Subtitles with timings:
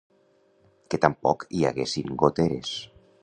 [0.93, 2.75] Que tampoc hi haguessin goteres;